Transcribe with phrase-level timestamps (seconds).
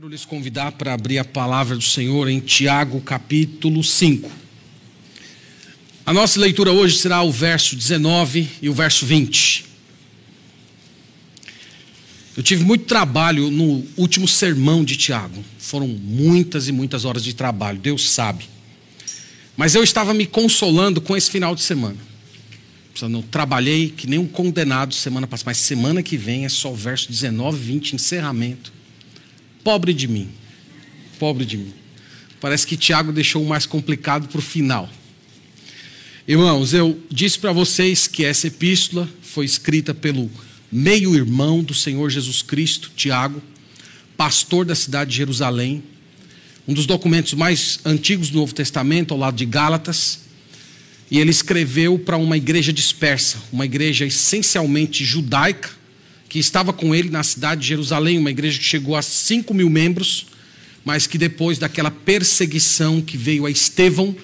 [0.00, 4.32] Quero lhes convidar para abrir a palavra do Senhor em Tiago, capítulo 5.
[6.06, 9.66] A nossa leitura hoje será o verso 19 e o verso 20.
[12.34, 15.44] Eu tive muito trabalho no último sermão de Tiago.
[15.58, 18.48] Foram muitas e muitas horas de trabalho, Deus sabe.
[19.54, 21.98] Mas eu estava me consolando com esse final de semana.
[23.02, 26.74] Eu trabalhei que nem um condenado semana passada, mas semana que vem é só o
[26.74, 28.79] verso 19, 20, encerramento.
[29.62, 30.28] Pobre de mim.
[31.18, 31.72] Pobre de mim.
[32.40, 34.88] Parece que Tiago deixou o mais complicado para o final.
[36.26, 40.30] Irmãos, eu disse para vocês que essa epístola foi escrita pelo
[40.70, 43.42] meio-irmão do Senhor Jesus Cristo, Tiago,
[44.16, 45.82] pastor da cidade de Jerusalém,
[46.68, 50.20] um dos documentos mais antigos do Novo Testamento, ao lado de Gálatas.
[51.10, 55.70] E ele escreveu para uma igreja dispersa, uma igreja essencialmente judaica,
[56.30, 59.68] que estava com ele na cidade de Jerusalém, uma igreja que chegou a 5 mil
[59.68, 60.28] membros,
[60.84, 64.14] mas que depois daquela perseguição que veio a Estevão,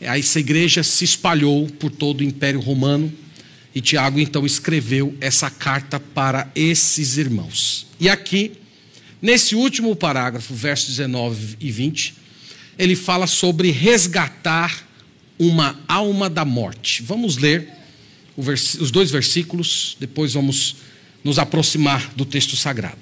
[0.00, 3.12] essa igreja se espalhou por todo o Império Romano.
[3.72, 7.86] E Tiago então escreveu essa carta para esses irmãos.
[8.00, 8.54] E aqui,
[9.22, 12.14] nesse último parágrafo, versos 19 e 20,
[12.76, 14.84] ele fala sobre resgatar
[15.38, 17.04] uma alma da morte.
[17.04, 17.68] Vamos ler
[18.36, 20.76] os dois versículos, depois vamos
[21.26, 22.98] nos aproximar do texto sagrado.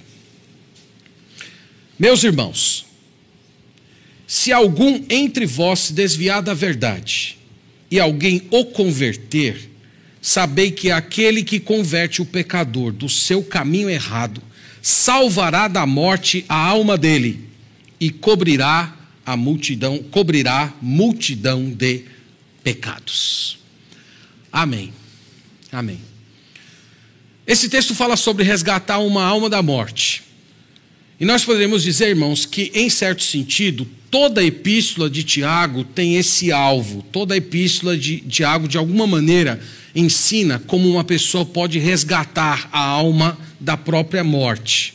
[1.99, 2.87] Meus irmãos,
[4.27, 7.37] se algum entre vós se desviar da verdade
[7.91, 9.71] e alguém o converter,
[10.23, 14.43] sabei que aquele que converte o pecador do seu caminho errado
[14.81, 17.47] salvará da morte a alma dele
[18.01, 22.07] e cobrirá a multidão, cobrirá multidão de
[22.63, 23.59] pecados.
[24.51, 24.95] Amém.
[25.71, 26.14] Amém.
[27.47, 30.23] Esse texto fala sobre resgatar uma alma da morte.
[31.21, 36.17] E nós poderíamos dizer, irmãos, que em certo sentido, toda a epístola de Tiago tem
[36.17, 37.03] esse alvo.
[37.13, 39.61] Toda a epístola de Tiago, de alguma maneira,
[39.95, 44.95] ensina como uma pessoa pode resgatar a alma da própria morte.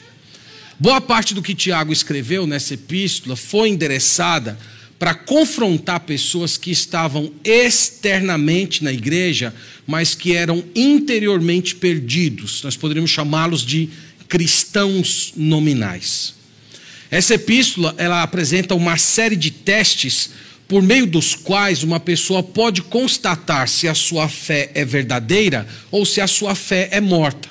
[0.80, 4.58] Boa parte do que Tiago escreveu nessa epístola foi endereçada
[5.00, 9.54] para confrontar pessoas que estavam externamente na igreja,
[9.88, 12.62] mas que eram interiormente perdidos.
[12.62, 13.90] Nós poderíamos chamá-los de
[14.28, 16.36] cristãos nominais.
[17.10, 20.32] Essa epístola, ela apresenta uma série de testes
[20.68, 26.06] por meio dos quais uma pessoa pode constatar se a sua fé é verdadeira ou
[26.06, 27.50] se a sua fé é morta.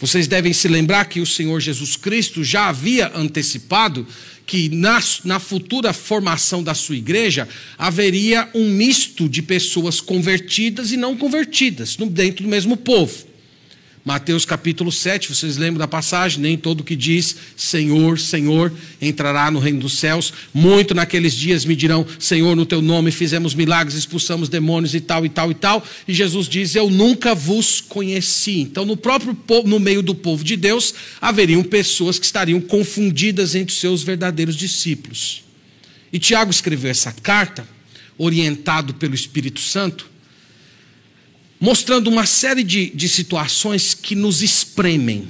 [0.00, 4.04] Vocês devem se lembrar que o Senhor Jesus Cristo já havia antecipado
[4.50, 10.96] que na, na futura formação da sua igreja haveria um misto de pessoas convertidas e
[10.96, 13.29] não convertidas dentro do mesmo povo.
[14.02, 16.40] Mateus capítulo 7, vocês lembram da passagem?
[16.40, 20.32] Nem todo que diz Senhor, Senhor entrará no reino dos céus.
[20.54, 25.26] Muito naqueles dias me dirão: Senhor, no teu nome fizemos milagres, expulsamos demônios e tal
[25.26, 25.86] e tal e tal.
[26.08, 28.60] E Jesus diz: Eu nunca vos conheci.
[28.60, 33.74] Então, no próprio no meio do povo de Deus, haveriam pessoas que estariam confundidas entre
[33.74, 35.44] os seus verdadeiros discípulos.
[36.10, 37.68] E Tiago escreveu essa carta,
[38.16, 40.09] orientado pelo Espírito Santo,
[41.60, 45.28] mostrando uma série de, de situações que nos espremem.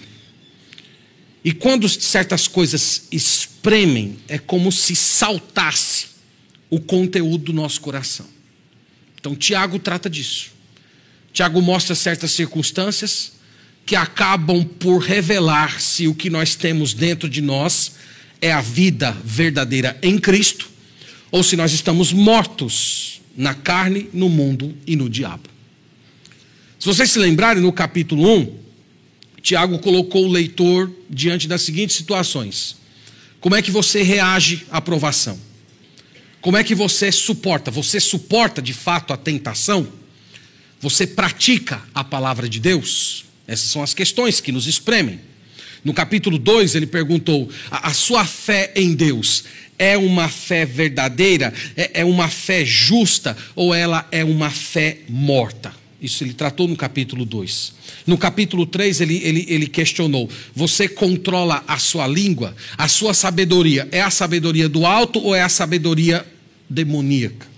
[1.45, 6.07] E quando certas coisas espremem, é como se saltasse
[6.71, 8.27] o conteúdo do nosso coração.
[9.19, 10.53] Então, Tiago trata disso.
[11.33, 13.33] Tiago mostra certas circunstâncias
[13.85, 17.93] que acabam por revelar se o que nós temos dentro de nós
[18.41, 20.71] é a vida verdadeira em Cristo
[21.31, 25.49] ou se nós estamos mortos na carne, no mundo e no diabo.
[26.81, 28.59] Se vocês se lembrarem, no capítulo 1,
[29.43, 32.75] Tiago colocou o leitor diante das seguintes situações:
[33.39, 35.39] Como é que você reage à provação?
[36.41, 37.71] Como é que você suporta?
[37.71, 39.87] Você suporta de fato a tentação?
[40.81, 43.27] Você pratica a palavra de Deus?
[43.47, 45.21] Essas são as questões que nos espremem.
[45.85, 49.45] No capítulo 2, ele perguntou: a, a, sua fé em Deus
[49.79, 51.53] é uma fé verdadeira?
[51.77, 53.37] É, é uma fé justa?
[53.55, 55.80] Ou ela é uma fé morta?
[56.01, 57.75] Isso ele tratou no capítulo 2.
[58.07, 62.57] No capítulo 3, ele, ele, ele questionou: Você controla a sua língua?
[62.79, 66.27] A sua sabedoria é a sabedoria do alto ou é a sabedoria
[66.69, 67.51] demoníaca?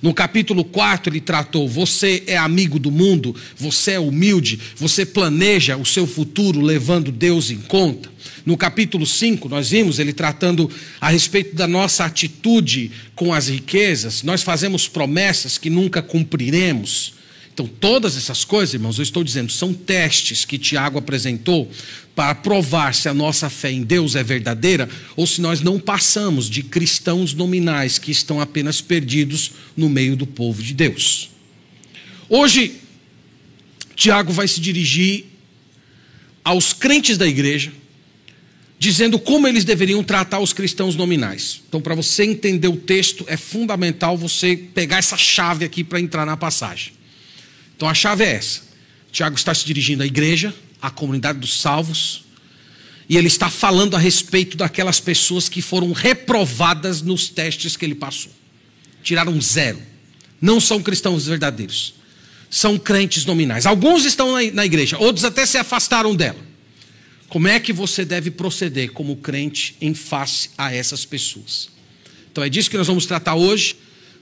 [0.00, 3.34] No capítulo 4, ele tratou: Você é amigo do mundo?
[3.56, 4.60] Você é humilde?
[4.76, 8.12] Você planeja o seu futuro levando Deus em conta?
[8.44, 10.70] No capítulo 5, nós vimos ele tratando
[11.00, 14.22] a respeito da nossa atitude com as riquezas.
[14.22, 17.14] Nós fazemos promessas que nunca cumpriremos.
[17.54, 21.70] Então, todas essas coisas, irmãos, eu estou dizendo, são testes que Tiago apresentou
[22.12, 26.50] para provar se a nossa fé em Deus é verdadeira ou se nós não passamos
[26.50, 31.30] de cristãos nominais que estão apenas perdidos no meio do povo de Deus.
[32.28, 32.80] Hoje,
[33.94, 35.26] Tiago vai se dirigir
[36.42, 37.72] aos crentes da igreja,
[38.80, 41.62] dizendo como eles deveriam tratar os cristãos nominais.
[41.68, 46.26] Então, para você entender o texto, é fundamental você pegar essa chave aqui para entrar
[46.26, 47.03] na passagem.
[47.76, 48.62] Então, a chave é essa.
[49.10, 52.24] Tiago está se dirigindo à igreja, à comunidade dos salvos,
[53.08, 57.94] e ele está falando a respeito daquelas pessoas que foram reprovadas nos testes que ele
[57.94, 58.32] passou.
[59.02, 59.80] Tiraram zero.
[60.40, 61.94] Não são cristãos verdadeiros.
[62.50, 63.66] São crentes nominais.
[63.66, 66.38] Alguns estão na igreja, outros até se afastaram dela.
[67.28, 71.68] Como é que você deve proceder como crente em face a essas pessoas?
[72.30, 73.76] Então é disso que nós vamos tratar hoje.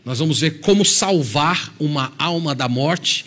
[0.05, 3.25] Nós vamos ver como salvar uma alma da morte.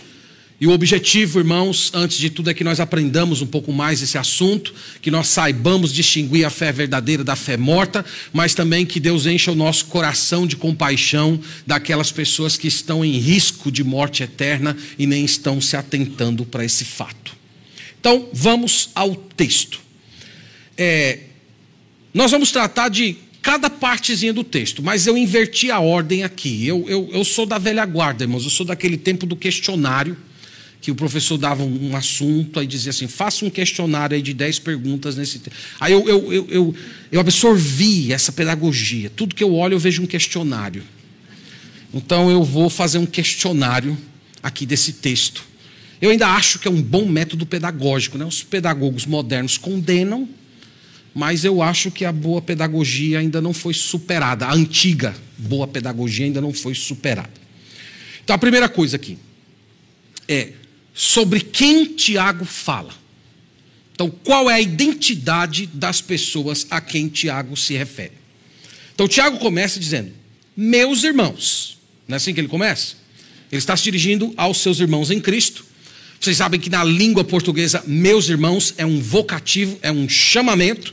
[0.59, 4.17] E o objetivo, irmãos, antes de tudo, é que nós aprendamos um pouco mais esse
[4.17, 9.25] assunto, que nós saibamos distinguir a fé verdadeira da fé morta, mas também que Deus
[9.25, 11.37] encha o nosso coração de compaixão
[11.67, 16.63] daquelas pessoas que estão em risco de morte eterna e nem estão se atentando para
[16.63, 17.35] esse fato.
[17.99, 19.81] Então, vamos ao texto.
[20.77, 21.19] É,
[22.13, 26.65] nós vamos tratar de cada partezinha do texto, mas eu inverti a ordem aqui.
[26.65, 30.15] Eu, eu, eu sou da velha guarda, irmãos, eu sou daquele tempo do questionário,
[30.85, 35.15] que o professor dava um, assunto, aí dizia assim: faça um questionário de 10 perguntas
[35.15, 35.41] nesse.
[35.79, 36.75] Aí eu, eu, eu, eu,
[37.11, 39.09] eu absorvi essa pedagogia.
[39.09, 40.83] Tudo que eu olho, eu vejo um questionário.
[41.93, 43.97] Então eu vou fazer um questionário
[44.43, 45.55] aqui desse texto
[46.01, 48.17] eu ainda acho que é um bom método pedagógico.
[48.17, 48.25] Né?
[48.25, 50.27] Os pedagogos modernos condenam,
[51.13, 54.45] mas eu acho que a boa pedagogia ainda não foi superada.
[54.45, 57.45] A antiga boa pedagogia ainda não foi superada.
[58.23, 59.17] Então, a primeira coisa aqui
[60.27, 60.53] é
[60.95, 62.93] sobre quem Tiago fala.
[63.93, 68.13] Então, qual é a identidade das pessoas a quem Tiago se refere?
[68.95, 70.11] Então, Tiago começa dizendo:
[70.57, 71.77] Meus irmãos.
[72.07, 72.95] Não é assim que ele começa?
[73.51, 75.65] Ele está se dirigindo aos seus irmãos em Cristo
[76.25, 80.91] vocês sabem que na língua portuguesa, meus irmãos, é um vocativo, é um chamamento,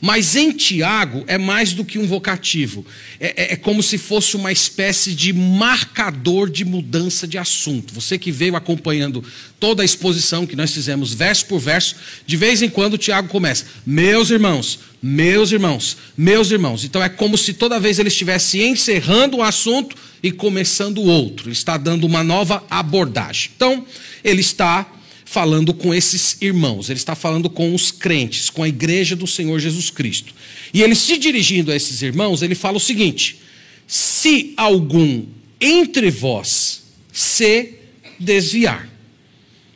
[0.00, 2.86] mas em Tiago é mais do que um vocativo.
[3.18, 7.92] É, é, é, como se fosse uma espécie de marcador de mudança de assunto.
[7.94, 9.24] Você que veio acompanhando
[9.58, 11.96] toda a exposição que nós fizemos, verso por verso,
[12.26, 16.84] de vez em quando Tiago começa: Meus irmãos, meus irmãos, meus irmãos.
[16.84, 21.46] Então é como se toda vez ele estivesse encerrando um assunto e começando outro.
[21.46, 23.50] Ele está dando uma nova abordagem.
[23.56, 23.84] Então,
[24.24, 24.86] ele está
[25.30, 29.58] falando com esses irmãos, ele está falando com os crentes, com a igreja do Senhor
[29.58, 30.32] Jesus Cristo.
[30.72, 33.38] E ele se dirigindo a esses irmãos, ele fala o seguinte:
[33.86, 35.26] se algum
[35.60, 36.82] entre vós
[37.12, 37.74] se
[38.18, 38.88] desviar.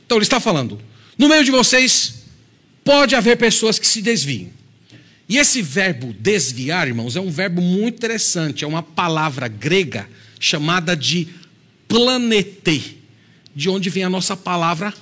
[0.06, 0.80] Então ele está falando,
[1.18, 2.22] no meio de vocês
[2.82, 4.50] pode haver pessoas que se desviem.
[5.28, 10.08] E esse verbo desviar, irmãos, é um verbo muito interessante, é uma palavra grega
[10.40, 11.28] chamada de
[11.86, 12.96] planete,
[13.54, 14.94] de onde vem a nossa palavra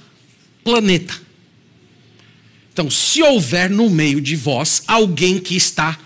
[0.70, 1.14] planeta.
[2.72, 5.98] Então, se houver no meio de vós alguém que está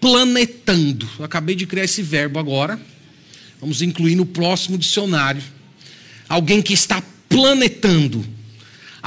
[0.00, 2.80] planetando, eu acabei de criar esse verbo agora,
[3.60, 5.42] vamos incluir no próximo dicionário.
[6.26, 8.24] Alguém que está planetando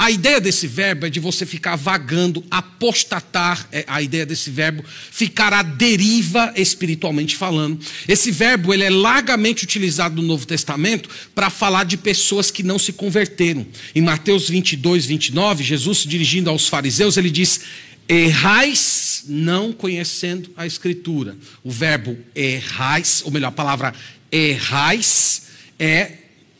[0.02, 4.82] a ideia desse verbo é de você ficar vagando, apostatar, é a ideia desse verbo,
[4.84, 7.78] ficar à deriva espiritualmente falando.
[8.08, 12.80] Esse verbo ele é largamente utilizado no Novo Testamento para falar de pessoas que não
[12.80, 13.64] se converteram.
[13.94, 17.60] Em Mateus 22, 29, Jesus dirigindo aos fariseus, ele diz:
[18.08, 21.36] Errais não conhecendo a Escritura.
[21.62, 23.94] O verbo errais, ou melhor, a palavra
[24.32, 25.44] errais
[25.78, 26.10] é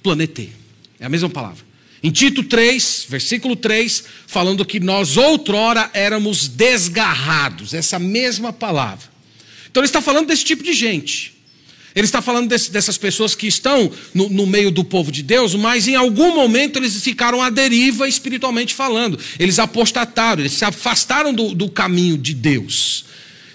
[0.00, 0.52] planete.
[1.00, 1.71] É a mesma palavra.
[2.02, 9.10] Em Tito 3, versículo 3, falando que nós outrora éramos desgarrados, essa mesma palavra.
[9.70, 11.32] Então ele está falando desse tipo de gente.
[11.94, 15.54] Ele está falando desse, dessas pessoas que estão no, no, meio do povo de Deus,
[15.54, 19.18] mas em algum momento eles ficaram à deriva espiritualmente falando.
[19.38, 23.04] Eles apostataram, eles se afastaram do, do caminho de Deus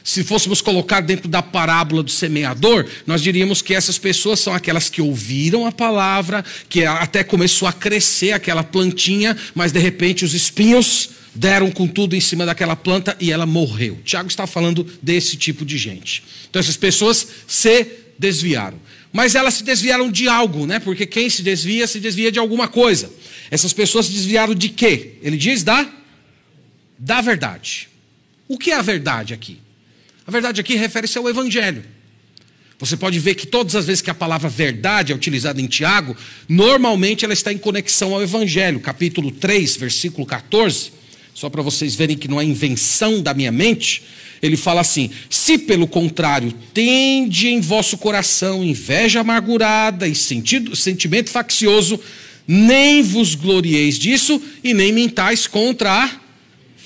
[0.08, 4.90] se fôssemos colocar dentro da parábola do semeador, nós diríamos que essas pessoas são aquelas
[4.90, 10.34] que ouviram a palavra, que até começou a crescer aquela plantinha, mas de repente os
[10.34, 14.00] espinhos deram com tudo em cima daquela planta e ela morreu.
[14.06, 16.24] Tiago está falando desse tipo de gente.
[16.50, 17.86] Então essas pessoas se
[18.18, 18.80] desviaram.
[19.12, 20.80] Mas elas se desviaram de algo, né?
[20.80, 23.12] Porque quem se desvia, se desvia de alguma coisa.
[23.52, 25.16] Essas pessoas se desviaram de quê?
[25.22, 25.86] Ele diz da
[26.98, 27.90] da verdade.
[28.48, 29.67] O que é a verdade aqui?
[30.28, 31.86] A verdade aqui refere-se ao Evangelho.
[32.78, 36.18] Você pode ver que todas as vezes que a palavra verdade é utilizada em Tiago,
[36.50, 38.82] normalmente ela está em conexão ao Evangelho.
[38.82, 40.92] Capítulo 3, versículo 14,
[41.34, 44.04] só para vocês verem que não é invenção da minha mente,
[44.42, 51.30] ele fala assim: Se pelo contrário tende em vosso coração inveja amargurada e sentido, sentimento
[51.30, 51.98] faccioso,
[52.46, 56.27] nem vos glorieis disso e nem mintais contra a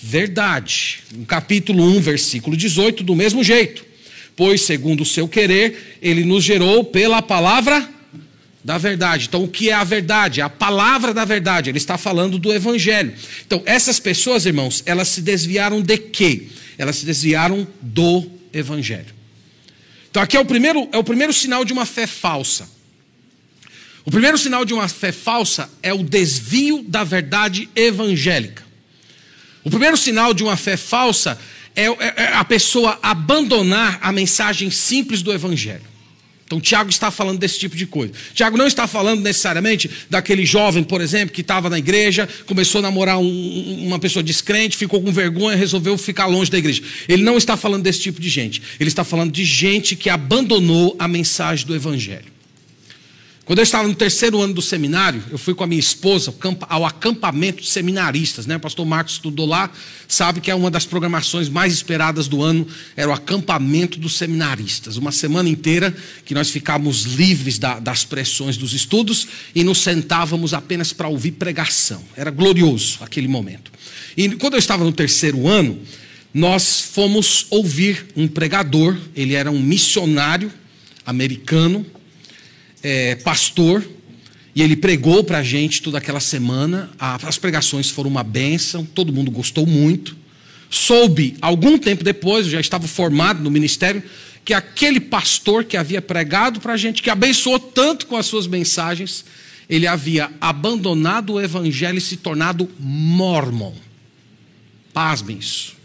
[0.01, 0.99] verdade.
[1.13, 3.91] No capítulo 1, versículo 18, do mesmo jeito
[4.35, 7.87] pois, segundo o seu querer, ele nos gerou pela palavra
[8.63, 9.27] da verdade.
[9.27, 10.41] Então, o que é a verdade?
[10.41, 11.69] A palavra da verdade.
[11.69, 13.13] Ele está falando do evangelho.
[13.45, 16.47] Então, essas pessoas, irmãos, elas se desviaram de quê?
[16.77, 19.13] Elas se desviaram do evangelho.
[20.09, 22.67] Então, aqui é o primeiro, é o primeiro sinal de uma fé falsa.
[24.03, 28.70] O primeiro sinal de uma fé falsa é o desvio da verdade evangélica.
[29.63, 31.37] O primeiro sinal de uma fé falsa
[31.75, 35.91] é, é, é a pessoa abandonar a mensagem simples do Evangelho.
[36.51, 38.11] Então, Tiago está falando desse tipo de coisa.
[38.33, 42.81] Tiago não está falando necessariamente daquele jovem, por exemplo, que estava na igreja, começou a
[42.81, 46.83] namorar um, uma pessoa descrente, ficou com vergonha, resolveu ficar longe da igreja.
[47.07, 48.61] Ele não está falando desse tipo de gente.
[48.81, 52.30] Ele está falando de gente que abandonou a mensagem do Evangelho.
[53.43, 56.33] Quando eu estava no terceiro ano do seminário, eu fui com a minha esposa
[56.69, 58.45] ao acampamento de seminaristas.
[58.45, 58.55] Né?
[58.55, 59.71] O pastor Marcos estudou lá,
[60.07, 64.95] sabe que é uma das programações mais esperadas do ano, era o acampamento dos seminaristas.
[64.95, 65.93] Uma semana inteira
[66.23, 71.31] que nós ficávamos livres da, das pressões dos estudos e nos sentávamos apenas para ouvir
[71.31, 72.03] pregação.
[72.15, 73.71] Era glorioso aquele momento.
[74.15, 75.79] E quando eu estava no terceiro ano,
[76.31, 80.53] nós fomos ouvir um pregador, ele era um missionário
[81.05, 81.83] americano
[82.83, 83.87] é, pastor,
[84.53, 86.89] e ele pregou para a gente toda aquela semana.
[86.99, 90.15] As pregações foram uma bênção, todo mundo gostou muito.
[90.69, 94.03] Soube, algum tempo depois, eu já estava formado no ministério,
[94.43, 98.47] que aquele pastor que havia pregado para a gente, que abençoou tanto com as suas
[98.47, 99.23] mensagens,
[99.69, 103.73] ele havia abandonado o evangelho e se tornado mormon.
[104.93, 105.80] Pasmem isso.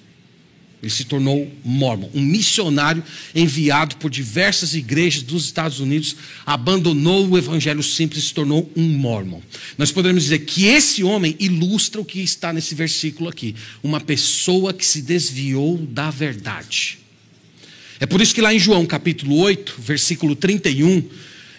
[0.87, 3.03] Ele se tornou mormon, um missionário
[3.35, 6.15] enviado por diversas igrejas dos Estados Unidos,
[6.47, 9.41] abandonou o evangelho simples e se tornou um mormon.
[9.77, 14.73] Nós podemos dizer que esse homem ilustra o que está nesse versículo aqui, uma pessoa
[14.73, 17.01] que se desviou da verdade.
[17.99, 21.03] É por isso que lá em João capítulo 8, versículo 31,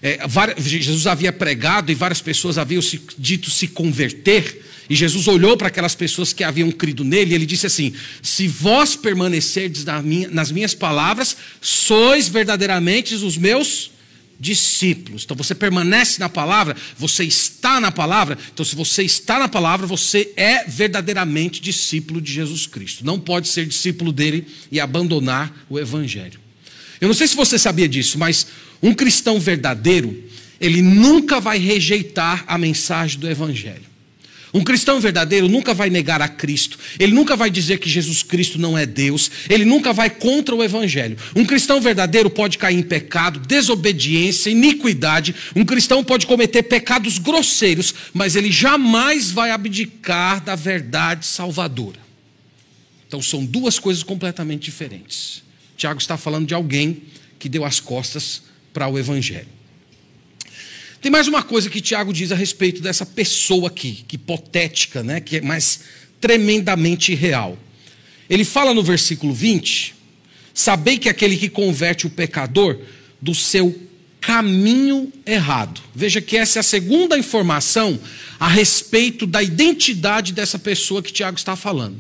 [0.01, 0.19] é,
[0.57, 4.66] Jesus havia pregado e várias pessoas haviam se, dito se converter.
[4.89, 8.48] E Jesus olhou para aquelas pessoas que haviam crido nele e ele disse assim: Se
[8.48, 9.86] vós permanecerdes
[10.32, 13.91] nas minhas palavras, sois verdadeiramente os meus
[14.39, 15.24] discípulos.
[15.24, 18.38] Então você permanece na palavra, você está na palavra.
[18.53, 23.06] Então, se você está na palavra, você é verdadeiramente discípulo de Jesus Cristo.
[23.06, 26.39] Não pode ser discípulo dele e abandonar o evangelho.
[27.01, 28.48] Eu não sei se você sabia disso, mas
[28.82, 30.24] um cristão verdadeiro,
[30.60, 33.87] ele nunca vai rejeitar a mensagem do evangelho.
[34.58, 38.58] Um cristão verdadeiro nunca vai negar a Cristo, ele nunca vai dizer que Jesus Cristo
[38.58, 41.16] não é Deus, ele nunca vai contra o Evangelho.
[41.36, 47.94] Um cristão verdadeiro pode cair em pecado, desobediência, iniquidade, um cristão pode cometer pecados grosseiros,
[48.16, 52.00] mas ele jamais vai abdicar da verdade salvadora.
[53.08, 55.44] Então são duas coisas completamente diferentes.
[55.78, 57.04] Tiago está falando de alguém
[57.38, 58.42] que deu as costas
[58.74, 59.57] para o Evangelho.
[61.01, 65.20] Tem mais uma coisa que Tiago diz a respeito dessa pessoa aqui, que hipotética, né,
[65.20, 65.82] que é mais
[66.20, 67.58] tremendamente real.
[68.30, 69.96] Ele fala no versículo 20:
[70.54, 72.80] Sabei que aquele que converte o pecador
[73.22, 73.88] do seu
[74.20, 75.80] caminho errado.
[75.96, 78.00] Veja que essa é a segunda informação
[78.39, 81.96] a respeito da identidade dessa pessoa que Tiago está falando.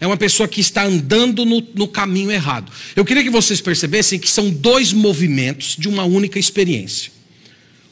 [0.00, 2.72] É uma pessoa que está andando no, no, caminho errado.
[2.96, 7.11] Eu queria que vocês percebessem que são dois movimentos de uma única experiência.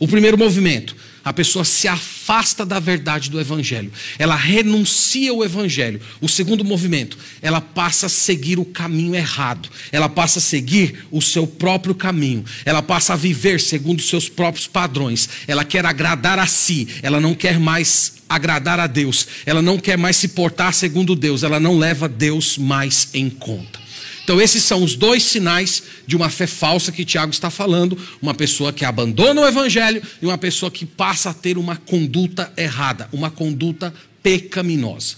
[0.01, 6.01] O primeiro movimento, a pessoa se afasta da verdade do Evangelho, ela renuncia ao Evangelho.
[6.23, 11.21] O segundo movimento, ela passa a seguir o caminho errado, ela passa a seguir o
[11.21, 16.39] seu próprio caminho, ela passa a viver segundo os seus próprios padrões, ela quer agradar
[16.39, 20.73] a si, ela não quer mais agradar a Deus, ela não quer mais se portar
[20.73, 23.90] segundo Deus, ela não leva Deus mais em conta.
[24.31, 28.33] Então, esses são os dois sinais de uma fé falsa que Tiago está falando: uma
[28.33, 33.09] pessoa que abandona o evangelho e uma pessoa que passa a ter uma conduta errada,
[33.13, 35.17] uma conduta pecaminosa.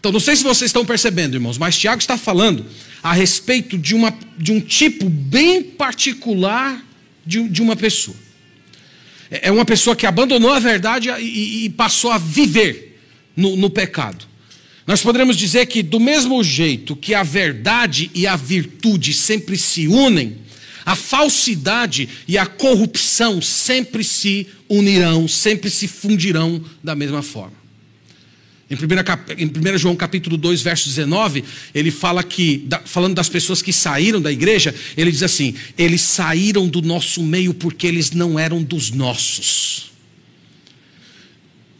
[0.00, 2.66] Então, não sei se vocês estão percebendo, irmãos, mas Tiago está falando
[3.00, 6.84] a respeito de, uma, de um tipo bem particular
[7.24, 8.16] de, de uma pessoa.
[9.30, 13.00] É, é uma pessoa que abandonou a verdade e, e passou a viver
[13.36, 14.26] no, no pecado.
[14.90, 19.86] Nós poderíamos dizer que, do mesmo jeito que a verdade e a virtude sempre se
[19.86, 20.36] unem,
[20.84, 27.52] A falsidade e a corrupção sempre se unirão, sempre se fundirão da mesma forma.
[28.68, 34.20] Em 1, João capítulo 2, verso 19, ele fala que, falando das pessoas que saíram
[34.20, 38.90] da igreja, ele diz assim: eles saíram do nosso meio porque eles não eram dos
[38.90, 39.92] nossos.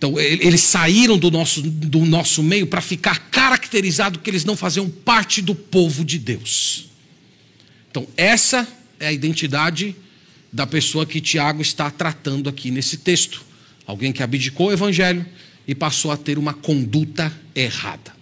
[0.00, 4.88] Então, eles saíram do nosso, do nosso meio para ficar caracterizado que eles não faziam
[4.88, 6.86] parte do povo de Deus.
[7.90, 8.66] Então, essa
[8.98, 9.94] é a identidade
[10.50, 13.44] da pessoa que Tiago está tratando aqui nesse texto.
[13.86, 15.26] Alguém que abdicou o evangelho
[15.68, 18.14] e passou a ter uma conduta errada.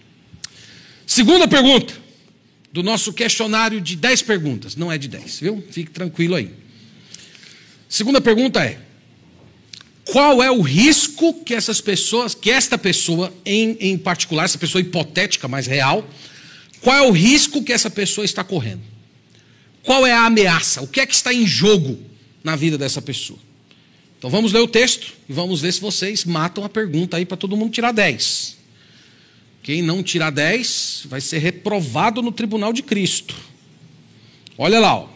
[1.07, 1.93] Segunda pergunta
[2.73, 4.75] do nosso questionário de 10 perguntas.
[4.75, 5.63] Não é de 10, viu?
[5.71, 6.51] Fique tranquilo aí.
[7.87, 8.88] Segunda pergunta é:
[10.11, 14.81] qual é o risco que essas pessoas, que esta pessoa em, em particular, essa pessoa
[14.81, 16.07] hipotética, mas real,
[16.81, 18.81] qual é o risco que essa pessoa está correndo?
[19.83, 20.81] Qual é a ameaça?
[20.81, 21.99] O que é que está em jogo
[22.43, 23.39] na vida dessa pessoa?
[24.17, 27.37] Então vamos ler o texto e vamos ver se vocês matam a pergunta aí para
[27.37, 28.57] todo mundo tirar 10.
[29.63, 33.35] Quem não tirar 10 vai ser reprovado no tribunal de Cristo.
[34.57, 35.07] Olha lá, ó.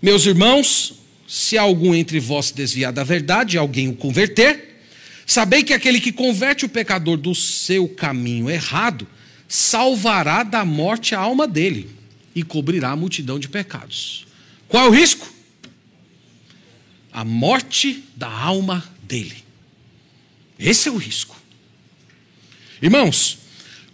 [0.00, 0.97] Meus irmãos,
[1.28, 4.80] se algum entre vós desviar da verdade alguém o converter,
[5.26, 9.06] sabei que aquele que converte o pecador do seu caminho errado,
[9.46, 11.90] salvará da morte a alma dele
[12.34, 14.26] e cobrirá a multidão de pecados.
[14.68, 15.30] Qual é o risco?
[17.12, 19.44] A morte da alma dele.
[20.58, 21.36] Esse é o risco.
[22.80, 23.38] Irmãos,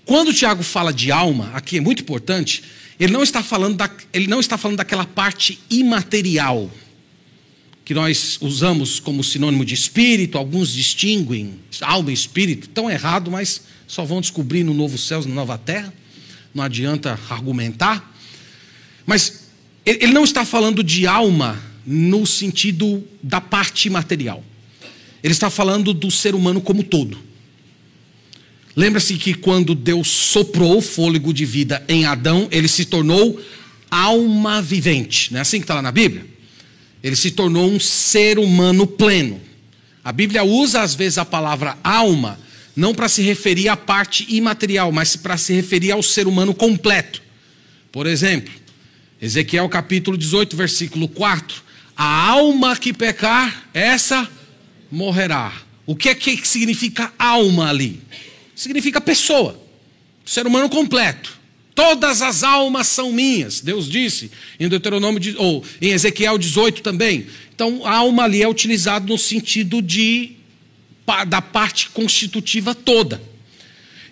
[0.04, 2.62] quando o Tiago fala de alma, aqui é muito importante,
[2.98, 6.70] ele não está falando, da, ele não está falando daquela parte imaterial
[7.84, 13.62] que nós usamos como sinônimo de espírito, alguns distinguem alma e espírito, tão errado, mas
[13.86, 15.92] só vão descobrir no novo céu, na nova terra.
[16.54, 18.14] Não adianta argumentar.
[19.04, 19.48] Mas
[19.84, 24.42] ele não está falando de alma no sentido da parte material.
[25.22, 27.18] Ele está falando do ser humano como todo.
[28.74, 33.40] Lembra-se que quando Deus soprou o fôlego de vida em Adão, ele se tornou
[33.90, 35.32] alma vivente.
[35.32, 36.33] Não é assim que está lá na Bíblia?
[37.04, 39.38] Ele se tornou um ser humano pleno.
[40.02, 42.40] A Bíblia usa às vezes a palavra alma
[42.74, 47.22] não para se referir à parte imaterial, mas para se referir ao ser humano completo.
[47.92, 48.52] Por exemplo,
[49.20, 51.62] Ezequiel capítulo 18, versículo 4:
[51.94, 54.26] A alma que pecar, essa
[54.90, 55.52] morrerá.
[55.86, 58.00] O que é que significa alma ali?
[58.56, 59.60] Significa pessoa,
[60.24, 61.38] ser humano completo.
[61.74, 67.26] Todas as almas são minhas, Deus disse em Deuteronômio ou em Ezequiel 18 também.
[67.52, 70.32] Então, alma ali é utilizado no sentido de
[71.26, 73.20] da parte constitutiva toda.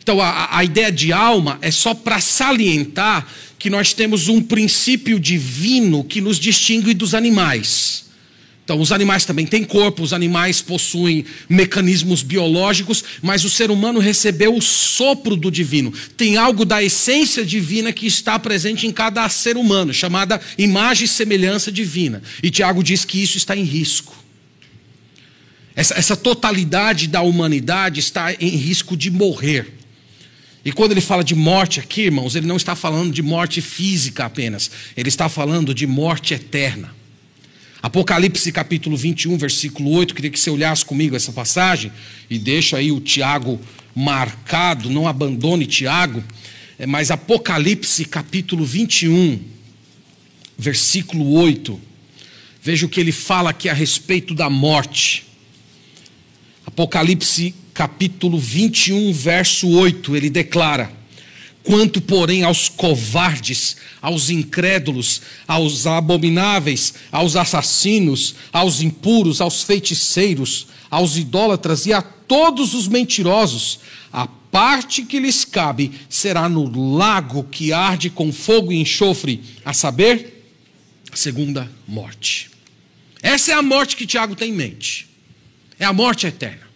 [0.03, 3.27] Então, a, a ideia de alma é só para salientar
[3.59, 8.11] que nós temos um princípio divino que nos distingue dos animais.
[8.65, 13.99] Então, os animais também têm corpo, os animais possuem mecanismos biológicos, mas o ser humano
[13.99, 15.93] recebeu o sopro do divino.
[16.17, 21.09] Tem algo da essência divina que está presente em cada ser humano, chamada imagem e
[21.09, 22.23] semelhança divina.
[22.41, 24.17] E Tiago diz que isso está em risco.
[25.75, 29.75] Essa, essa totalidade da humanidade está em risco de morrer.
[30.65, 34.25] E quando ele fala de morte aqui, irmãos, ele não está falando de morte física
[34.25, 37.02] apenas, ele está falando de morte eterna.
[37.83, 41.91] Apocalipse capítulo 21, versículo 8, queria que você olhasse comigo essa passagem
[42.31, 43.61] e deixa aí o Tiago
[43.93, 46.23] marcado, não abandone Tiago,
[46.79, 49.41] é, mas Apocalipse capítulo 21,
[50.57, 51.81] versículo 8,
[52.63, 55.25] veja o que ele fala aqui a respeito da morte.
[56.65, 60.93] Apocalipse capítulo 21, verso 8, ele declara:
[61.65, 71.17] Quanto, porém, aos covardes, aos incrédulos, aos abomináveis, aos assassinos, aos impuros, aos feiticeiros, aos
[71.17, 73.79] idólatras e a todos os mentirosos,
[74.13, 79.73] a parte que lhes cabe será no lago que arde com fogo e enxofre, a
[79.73, 80.45] saber,
[81.13, 82.51] a segunda morte.
[83.23, 85.07] Essa é a morte que Tiago tem em mente.
[85.79, 86.72] É a morte eterna.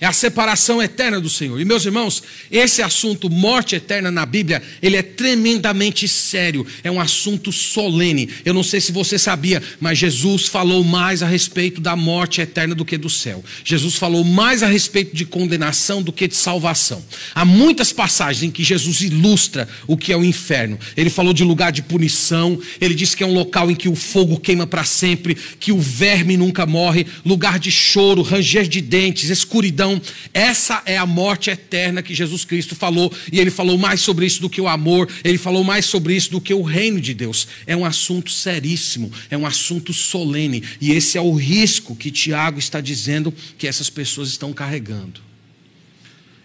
[0.00, 1.60] É a separação eterna do Senhor.
[1.60, 6.98] E meus irmãos, esse assunto morte eterna na Bíblia, ele é tremendamente sério, é um
[6.98, 8.30] assunto solene.
[8.42, 12.74] Eu não sei se você sabia, mas Jesus falou mais a respeito da morte eterna
[12.74, 13.44] do que do céu.
[13.62, 17.04] Jesus falou mais a respeito de condenação do que de salvação.
[17.34, 20.78] Há muitas passagens em que Jesus ilustra o que é o inferno.
[20.96, 23.94] Ele falou de lugar de punição, ele disse que é um local em que o
[23.94, 29.28] fogo queima para sempre, que o verme nunca morre, lugar de choro, ranger de dentes,
[29.28, 30.00] escuridão ressurreição.
[30.32, 34.40] Essa é a morte eterna que Jesus Cristo falou, e ele falou mais sobre isso
[34.40, 37.48] do que o amor, ele falou mais sobre isso do que o reino de Deus.
[37.66, 42.58] É um assunto seríssimo, é um assunto solene, e esse é o risco que Tiago
[42.58, 45.20] está dizendo que essas pessoas estão carregando.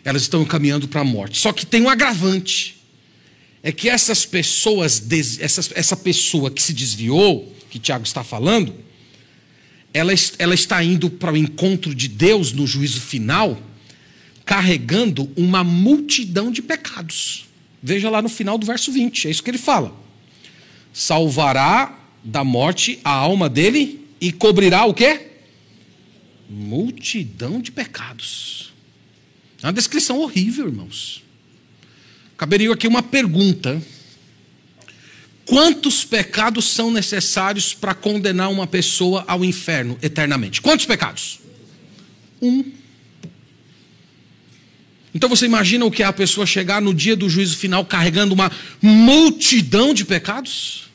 [0.04, 1.40] Elas estão caminhando para a morte.
[1.40, 2.76] Só que tem um agravante.
[3.64, 5.04] É que essas pessoas,
[5.40, 8.85] essa, essa pessoa que se desviou, que Tiago está falando,
[9.96, 13.58] ela, ela está indo para o encontro de Deus no juízo final,
[14.44, 17.46] carregando uma multidão de pecados.
[17.82, 19.96] Veja lá no final do verso 20, é isso que ele fala.
[20.92, 25.28] Salvará da morte a alma dele e cobrirá o quê?
[26.50, 28.74] Multidão de pecados.
[29.64, 31.24] É uma descrição horrível, irmãos.
[32.36, 33.82] Caberia aqui uma pergunta
[35.46, 40.62] Quantos pecados são necessários para condenar uma pessoa ao inferno eternamente?
[40.62, 41.40] Quantos pecados?
[42.42, 42.64] Um.
[45.14, 48.34] Então você imagina o que é a pessoa chegar no dia do juízo final carregando
[48.34, 50.86] uma multidão de pecados?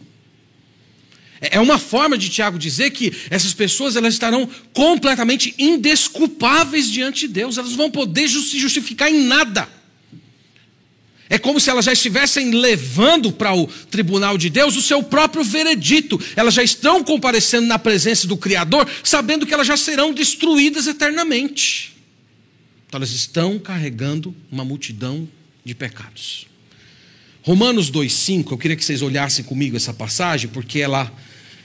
[1.41, 7.33] É uma forma de Tiago dizer que essas pessoas elas estarão completamente indesculpáveis diante de
[7.33, 9.67] Deus, elas vão poder se justificar em nada.
[11.33, 15.45] É como se elas já estivessem levando para o tribunal de Deus o seu próprio
[15.45, 16.21] veredito.
[16.35, 21.95] Elas já estão comparecendo na presença do Criador, sabendo que elas já serão destruídas eternamente.
[22.89, 25.29] Então elas estão carregando uma multidão
[25.65, 26.49] de pecados.
[27.43, 31.13] Romanos 2,5, eu queria que vocês olhassem comigo essa passagem, porque ela,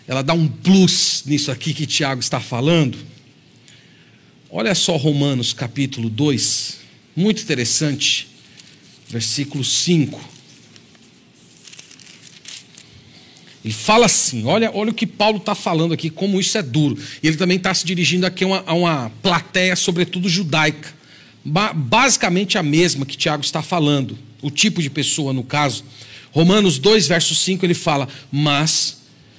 [0.07, 2.99] ela dá um plus nisso aqui que Tiago está falando.
[4.47, 6.77] Olha só Romanos capítulo 2,
[7.15, 8.34] muito interessante
[9.15, 10.19] versículo 5.
[13.63, 16.97] Ele fala assim: olha, olha o que Paulo está falando aqui, como isso é duro.
[17.23, 20.93] E ele também está se dirigindo aqui a uma, a uma plateia, sobretudo judaica.
[21.45, 25.85] Ba basicamente a mesma que Tiago está falando, o tipo de pessoa no caso.
[26.31, 28.97] Romanos 2, verso 5, ele fala: Mas,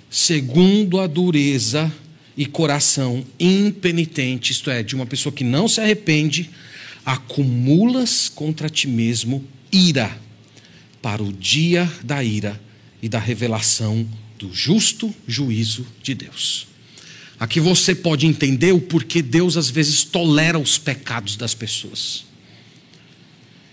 [0.09, 1.93] segundo a dureza
[2.35, 6.49] e coração impenitente, isto é, de uma pessoa que não se arrepende,
[7.05, 10.16] acumulas contra ti mesmo ira,
[11.02, 12.61] para o dia da ira
[13.02, 14.07] e da revelação
[14.38, 16.66] do justo juízo de Deus.
[17.38, 22.24] Aqui você pode entender o porquê Deus às vezes tolera os pecados das pessoas.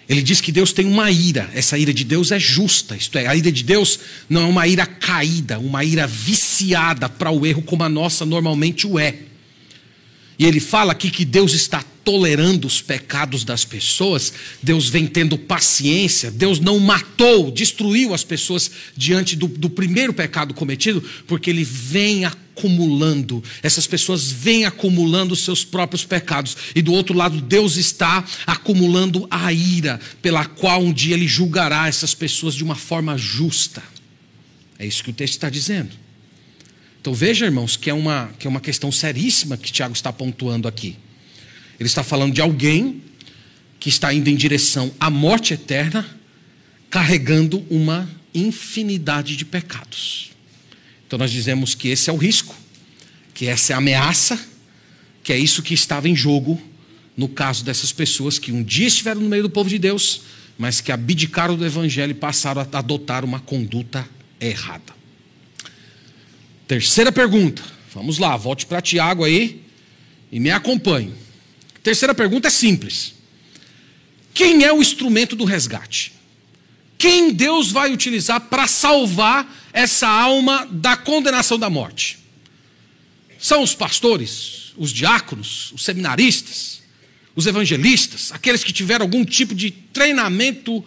[0.08, 3.26] Ele diz que Deus tem uma ira, essa ira de Deus é justa, isto é,
[3.26, 7.62] a ira de Deus não é uma ira caída, uma ira viciada para o erro
[7.62, 9.20] como a nossa normalmente o é.
[10.38, 15.38] E ele fala aqui que Deus está tolerando os pecados das pessoas, Deus vem tendo
[15.38, 21.64] paciência, Deus não matou, destruiu as pessoas diante do, do primeiro pecado cometido, porque Ele
[21.64, 28.24] vem acumulando, essas pessoas vêm acumulando seus próprios pecados, e do outro lado, Deus está
[28.46, 33.82] acumulando a ira, pela qual um dia Ele julgará essas pessoas de uma forma justa.
[34.78, 35.92] É isso que o texto está dizendo.
[37.00, 40.68] Então veja, irmãos, que é uma, que é uma questão seríssima que Tiago está pontuando
[40.68, 40.98] aqui.
[41.80, 43.02] Ele está falando de alguém
[43.80, 46.06] que está indo em direção à morte eterna,
[46.90, 50.32] carregando uma infinidade de pecados.
[51.06, 52.56] Então nós dizemos que esse é o risco,
[53.34, 54.40] que essa é a ameaça,
[55.24, 56.62] que é isso que estava em jogo
[57.16, 60.22] no caso dessas pessoas que um dia estiveram no meio do povo de Deus,
[60.58, 64.08] mas que abdicaram do evangelho e passaram a adotar uma conduta
[64.40, 64.94] errada.
[66.68, 67.62] Terceira pergunta.
[67.94, 69.62] Vamos lá, volte para Tiago aí
[70.32, 71.14] e me acompanhe.
[71.84, 73.14] Terceira pergunta é simples:
[74.34, 76.14] Quem é o instrumento do resgate?
[76.98, 82.18] Quem Deus vai utilizar para salvar essa alma da condenação da morte?
[83.38, 86.82] São os pastores, os diáconos, os seminaristas,
[87.36, 90.84] os evangelistas, aqueles que tiveram algum tipo de treinamento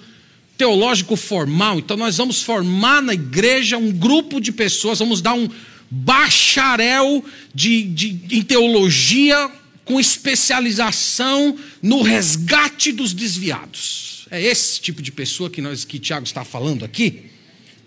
[0.56, 1.78] teológico formal.
[1.78, 5.50] Então, nós vamos formar na igreja um grupo de pessoas, vamos dar um
[5.90, 7.22] bacharel
[7.54, 9.50] de, de, em teologia
[9.86, 14.26] com especialização no resgate dos desviados.
[14.30, 17.30] É esse tipo de pessoa que nós que Tiago está falando aqui.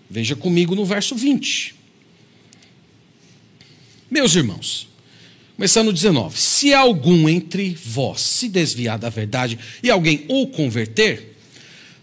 [0.08, 1.74] Veja comigo no verso 20.
[4.10, 4.88] Meus irmãos,
[5.54, 11.36] começando no 19: Se algum entre vós se desviar da verdade e alguém o converter,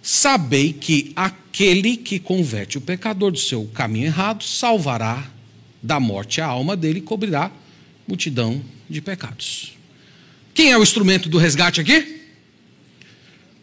[0.02, 5.30] sabei que aquele que converte o pecador do seu caminho errado salvará
[5.82, 7.52] da morte a alma dele e cobrirá
[8.08, 9.77] multidão de pecados.
[10.58, 12.20] Quem é o instrumento do resgate aqui?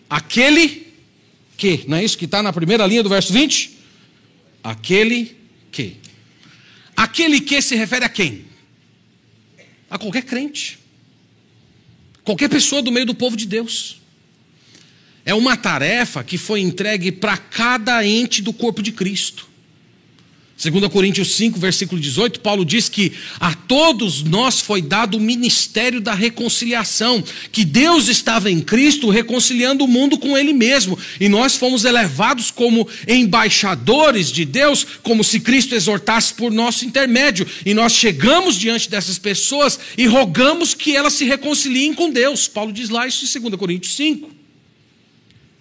[0.09, 0.87] Aquele
[1.57, 3.76] que, não é isso que está na primeira linha do verso 20?
[4.62, 5.37] Aquele
[5.72, 5.96] que.
[6.96, 8.44] Aquele que se refere a quem?
[9.90, 10.78] A qualquer crente.
[12.22, 14.00] Qualquer pessoa do meio do povo de Deus.
[15.24, 19.48] É uma tarefa que foi entregue para cada ente do corpo de Cristo.
[20.56, 26.00] 2 Coríntios 5, versículo 18, Paulo diz que a todos nós foi dado o ministério
[26.00, 31.56] da reconciliação, que Deus estava em Cristo reconciliando o mundo com Ele mesmo, e nós
[31.56, 37.92] fomos elevados como embaixadores de Deus, como se Cristo exortasse por nosso intermédio, e nós
[37.92, 42.46] chegamos diante dessas pessoas e rogamos que elas se reconciliem com Deus.
[42.46, 44.43] Paulo diz lá isso em 2 Coríntios 5.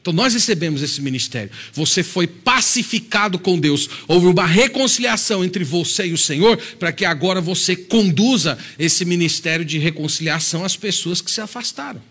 [0.04, 1.50] Então nós recebemos esse ministério.
[1.72, 3.90] Você foi pacificado com Deus.
[4.06, 9.64] Houve uma reconciliação entre você e o Senhor para que agora você conduza esse ministério
[9.64, 12.02] de reconciliação às pessoas que se afastaram.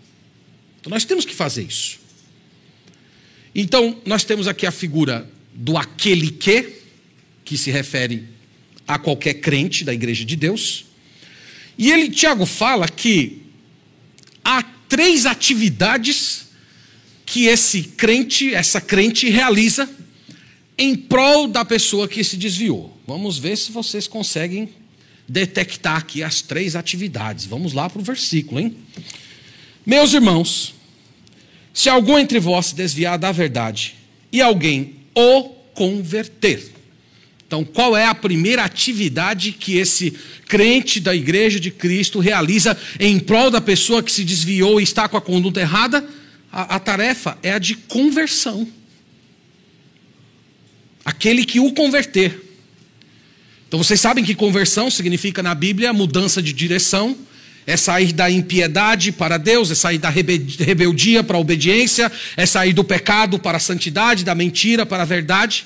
[0.80, 2.00] Então nós temos que fazer isso.
[3.54, 6.70] Então nós temos aqui a figura do aquele que,
[7.44, 8.26] que se refere
[8.88, 10.86] a qualquer crente da igreja de Deus.
[11.76, 13.42] E ele, Tiago, fala que
[14.42, 16.51] há três atividades
[17.32, 19.88] que esse crente, essa crente realiza
[20.76, 22.94] em prol da pessoa que se desviou.
[23.06, 24.68] Vamos ver se vocês conseguem
[25.26, 27.46] detectar aqui as três atividades.
[27.46, 28.76] Vamos lá para o versículo, hein?
[29.86, 30.74] Meus irmãos,
[31.72, 33.94] se algum entre vós se desviar da verdade
[34.30, 36.70] e alguém o converter.
[37.46, 40.10] Então, qual é a primeira atividade que esse
[40.46, 45.08] crente da igreja de Cristo realiza em prol da pessoa que se desviou e está
[45.08, 46.06] com a conduta errada?
[46.52, 48.68] A, a tarefa é a de conversão.
[51.04, 52.40] Aquele que o converter.
[53.66, 57.16] Então vocês sabem que conversão significa na Bíblia mudança de direção,
[57.66, 62.74] é sair da impiedade para Deus, é sair da rebeldia para a obediência, é sair
[62.74, 65.64] do pecado para a santidade, da mentira para a verdade.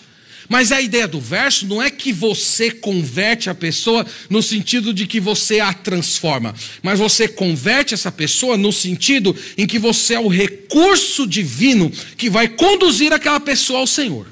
[0.49, 5.07] Mas a ideia do verso não é que você converte a pessoa no sentido de
[5.07, 10.21] que você a transforma, mas você converte essa pessoa no sentido em que você é
[10.21, 14.27] o recurso divino que vai conduzir aquela pessoa ao Senhor.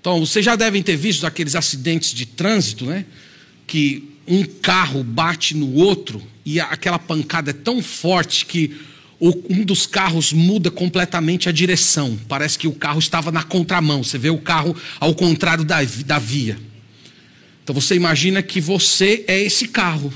[0.00, 3.04] Então, vocês já devem ter visto aqueles acidentes de trânsito, né?
[3.66, 8.74] Que um carro bate no outro e aquela pancada é tão forte que
[9.20, 12.18] um dos carros muda completamente a direção.
[12.26, 14.02] Parece que o carro estava na contramão.
[14.02, 16.56] Você vê o carro ao contrário da, da via.
[17.62, 20.12] Então você imagina que você é esse carro.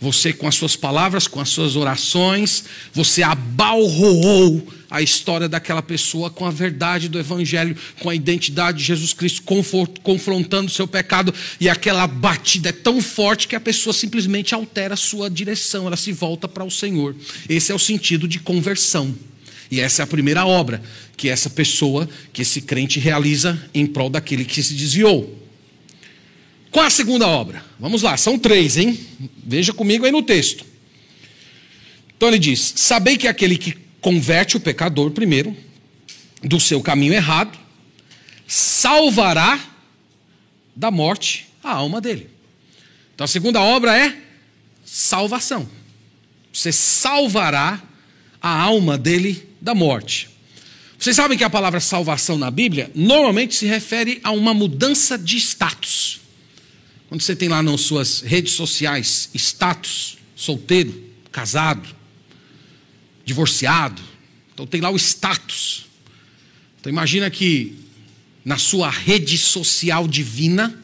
[0.00, 6.30] Você, com as suas palavras, com as suas orações, você abalroou a história daquela pessoa
[6.30, 9.42] com a verdade do Evangelho, com a identidade de Jesus Cristo,
[10.02, 14.94] confrontando o seu pecado, e aquela batida é tão forte que a pessoa simplesmente altera
[14.94, 17.14] a sua direção, ela se volta para o Senhor.
[17.48, 19.14] Esse é o sentido de conversão.
[19.70, 20.80] E essa é a primeira obra
[21.16, 25.47] que essa pessoa, que esse crente realiza em prol daquele que se desviou.
[26.70, 27.64] Qual a segunda obra?
[27.78, 28.98] Vamos lá, são três, hein?
[29.44, 30.64] Veja comigo aí no texto.
[32.16, 35.56] Então ele diz: Sabei que aquele que converte o pecador primeiro
[36.42, 37.58] do seu caminho errado,
[38.46, 39.58] salvará
[40.74, 42.28] da morte a alma dele.
[43.14, 44.16] Então a segunda obra é
[44.84, 45.68] salvação.
[46.52, 47.82] Você salvará
[48.40, 50.30] a alma dele da morte.
[50.98, 55.36] Vocês sabem que a palavra salvação na Bíblia normalmente se refere a uma mudança de
[55.36, 56.20] status.
[57.08, 61.88] Quando você tem lá nas suas redes sociais status, solteiro, casado,
[63.24, 64.02] divorciado,
[64.52, 65.86] então tem lá o status.
[66.78, 67.76] Então imagina que
[68.44, 70.78] na sua rede social divina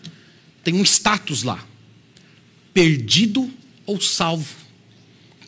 [0.63, 1.63] tem um status lá:
[2.73, 3.53] perdido
[3.85, 4.55] ou salvo,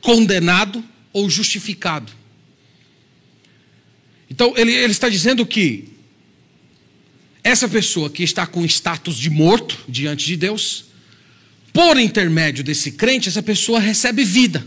[0.03, 2.13] condenado ou justificado.
[4.29, 5.96] Então ele, ele está dizendo que
[7.47, 10.87] essa pessoa que está com status de morto diante de Deus,
[11.73, 14.67] por intermédio desse crente, essa pessoa recebe vida.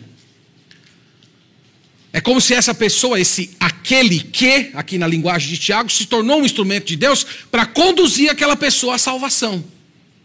[2.14, 6.40] É como se essa pessoa, esse aquele que, aqui na linguagem de Tiago, se tornou
[6.40, 9.62] um instrumento de Deus para conduzir aquela pessoa à salvação.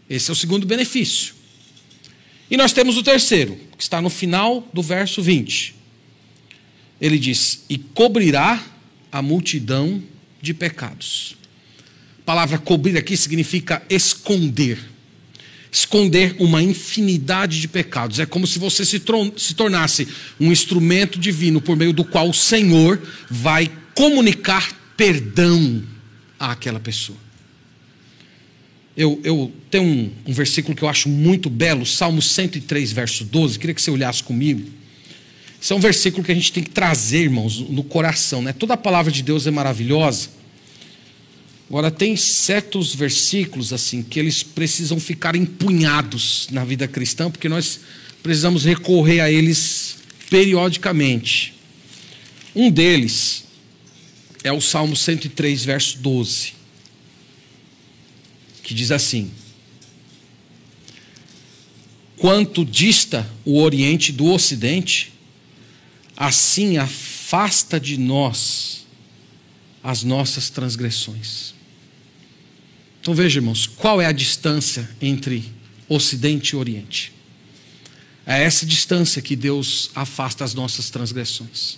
[0.09, 1.35] Esse é o segundo benefício.
[2.49, 5.75] E nós temos o terceiro, que está no final do verso 20.
[7.01, 8.63] Ele diz: E cobrirá
[9.11, 10.01] a multidão
[10.41, 11.35] de pecados.
[12.25, 14.79] Palavra cobrir aqui significa esconder.
[15.71, 18.19] Esconder uma infinidade de pecados.
[18.19, 19.01] É como se você se,
[19.37, 20.07] se tornasse
[20.39, 25.83] um instrumento divino por meio do qual o Senhor vai comunicar perdão
[26.39, 27.17] àquela pessoa.
[28.97, 33.59] Eu, eu tenho um, um, versículo que eu acho muito belo, Salmo 103, verso 12.
[33.59, 34.65] Queria que você olhasse comigo.
[35.61, 38.41] Esse é um versículo que a gente tem que trazer, irmãos, no coração.
[38.41, 38.53] Né?
[38.53, 40.29] Toda a palavra de Deus é maravilhosa.
[41.67, 47.79] Agora, tem certos versículos assim que eles precisam ficar empunhados na vida cristã, porque nós
[48.21, 49.97] precisamos recorrer a eles
[50.29, 51.55] periodicamente.
[52.55, 53.45] Um deles
[54.43, 56.53] é o Salmo 103, verso 12,
[58.61, 59.31] que diz assim:
[62.17, 65.13] Quanto dista o Oriente do Ocidente,
[66.15, 68.85] assim afasta de nós
[69.83, 71.54] as nossas transgressões.
[73.05, 75.53] Então veja, irmãos, qual é a distância entre
[75.87, 77.13] Ocidente e Oriente?
[78.25, 81.77] É essa distância que Deus afasta as nossas transgressões.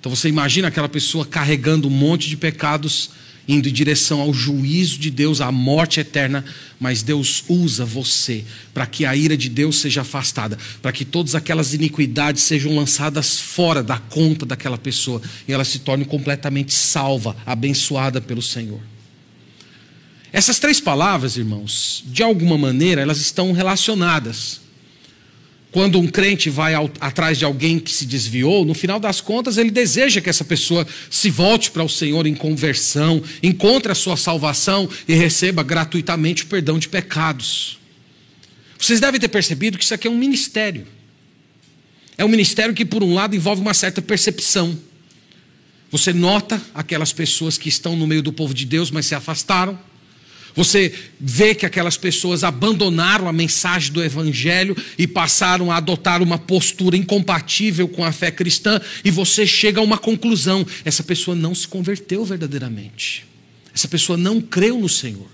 [0.00, 3.10] Então você imagina aquela pessoa carregando um monte de pecados,
[3.46, 6.44] indo em direção ao juízo de Deus, à morte eterna,
[6.80, 8.44] mas Deus usa você
[8.74, 13.38] para que a ira de Deus seja afastada, para que todas aquelas iniquidades sejam lançadas
[13.38, 18.80] fora da conta daquela pessoa e ela se torne completamente salva, abençoada pelo Senhor.
[20.32, 24.60] Essas três palavras, irmãos, de alguma maneira, elas estão relacionadas.
[25.72, 29.56] Quando um crente vai ao, atrás de alguém que se desviou, no final das contas,
[29.56, 34.16] ele deseja que essa pessoa se volte para o Senhor em conversão, encontre a sua
[34.16, 37.78] salvação e receba gratuitamente o perdão de pecados.
[38.78, 40.86] Vocês devem ter percebido que isso aqui é um ministério.
[42.18, 44.76] É um ministério que, por um lado, envolve uma certa percepção.
[45.90, 49.78] Você nota aquelas pessoas que estão no meio do povo de Deus, mas se afastaram.
[50.54, 56.38] Você vê que aquelas pessoas abandonaram a mensagem do Evangelho e passaram a adotar uma
[56.38, 61.54] postura incompatível com a fé cristã, e você chega a uma conclusão: essa pessoa não
[61.54, 63.24] se converteu verdadeiramente,
[63.74, 65.28] essa pessoa não creu no Senhor.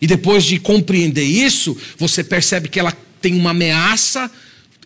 [0.00, 4.30] E depois de compreender isso, você percebe que ela tem uma ameaça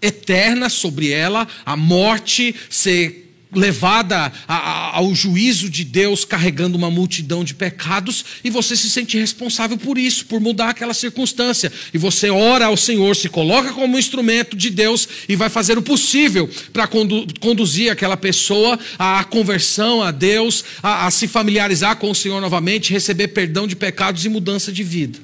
[0.00, 7.54] eterna sobre ela, a morte, ser levada ao juízo de Deus carregando uma multidão de
[7.54, 11.72] pecados e você se sente responsável por isso, por mudar aquela circunstância.
[11.92, 15.82] E você ora ao Senhor, se coloca como instrumento de Deus e vai fazer o
[15.82, 22.10] possível para condu conduzir aquela pessoa à conversão a Deus, a, a se familiarizar com
[22.10, 25.18] o Senhor novamente, receber perdão de pecados e mudança de vida.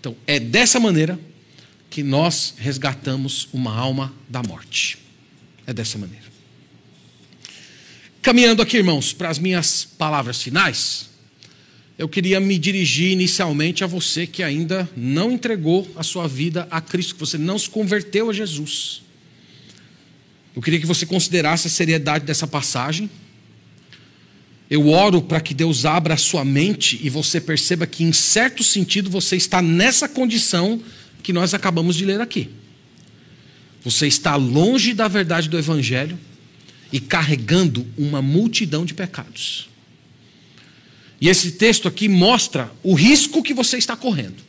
[0.00, 1.18] Então, é dessa maneira
[1.90, 4.98] que nós resgatamos uma alma da morte.
[5.66, 6.35] É dessa maneira.
[8.26, 11.08] Caminhando aqui, irmãos, para as minhas palavras finais,
[11.96, 16.80] eu queria me dirigir inicialmente a você que ainda não entregou a sua vida a
[16.80, 19.02] Cristo, que você não se converteu a Jesus.
[20.56, 23.08] Eu queria que você considerasse a seriedade dessa passagem.
[24.68, 28.64] Eu oro para que Deus abra a sua mente e você perceba que, em certo
[28.64, 30.82] sentido, você está nessa condição
[31.22, 32.50] que nós acabamos de ler aqui.
[33.84, 36.18] Você está longe da verdade do Evangelho
[36.92, 39.68] e carregando uma multidão de pecados.
[41.20, 44.44] E esse texto aqui mostra o risco que você está correndo.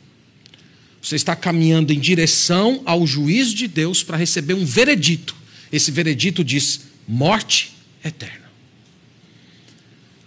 [1.00, 5.34] Você está caminhando em direção ao juízo de Deus para receber um veredito.
[5.72, 7.74] Esse veredito diz morte
[8.04, 8.50] eterna.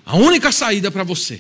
[0.06, 1.39] A única saída para você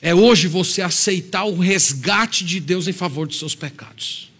[0.00, 4.30] é hoje você aceitar o resgate de Deus em favor dos seus pecados.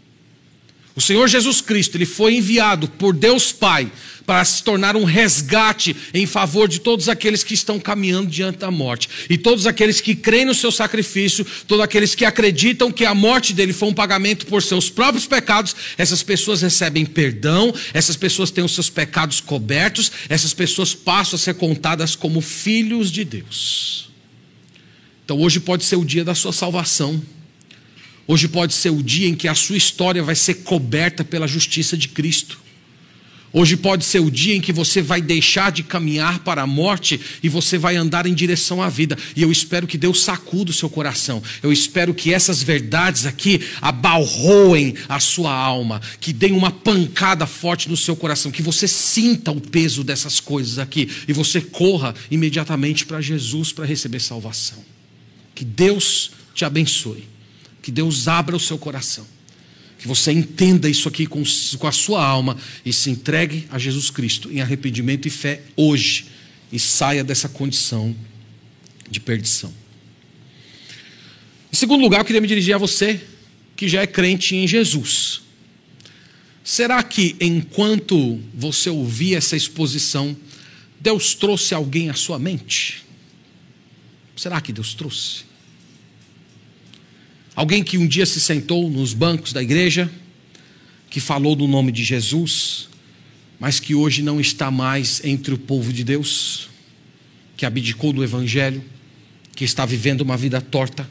[0.96, 3.90] O Senhor Jesus Cristo, ele foi enviado por Deus Pai
[4.24, 8.70] para se tornar um resgate em favor de todos aqueles que estão caminhando diante da
[8.70, 9.08] morte.
[9.28, 13.52] E todos aqueles que creem no seu sacrifício, todos aqueles que acreditam que a morte
[13.52, 18.64] dele foi um pagamento por seus próprios pecados, essas pessoas recebem perdão, essas pessoas têm
[18.64, 24.10] os seus pecados cobertos, essas pessoas passam a ser contadas como filhos de Deus.
[25.24, 27.20] Então hoje pode ser o dia da sua salvação.
[28.26, 31.96] Hoje pode ser o dia em que a sua história vai ser coberta pela justiça
[31.96, 32.64] de Cristo.
[33.56, 37.20] Hoje pode ser o dia em que você vai deixar de caminhar para a morte
[37.40, 39.16] e você vai andar em direção à vida.
[39.36, 41.40] E eu espero que Deus sacuda o seu coração.
[41.62, 47.88] Eu espero que essas verdades aqui abalroem a sua alma, que deem uma pancada forte
[47.88, 53.06] no seu coração, que você sinta o peso dessas coisas aqui e você corra imediatamente
[53.06, 54.84] para Jesus para receber salvação.
[55.54, 57.33] Que Deus te abençoe.
[57.84, 59.24] Que Deus abra o seu coração
[60.04, 61.42] que você entenda isso aqui com,
[61.78, 66.26] com a sua alma e se entregue a Jesus Cristo em arrependimento e fé hoje
[66.70, 68.14] e saia dessa condição
[69.08, 69.72] de perdição.
[71.72, 73.18] Em segundo lugar, eu queria me dirigir a você
[73.74, 75.40] que já é crente em Jesus.
[76.62, 80.36] Será que enquanto você ouvia essa exposição,
[81.00, 83.06] Deus trouxe alguém à sua mente?
[84.36, 85.44] Será que Deus trouxe?
[87.54, 90.10] Alguém que um dia se sentou nos bancos da igreja,
[91.08, 92.88] que falou do nome de Jesus,
[93.60, 96.68] mas que hoje não está mais entre o povo de Deus,
[97.56, 98.84] que abdicou do Evangelho,
[99.54, 101.08] que está vivendo uma vida torta.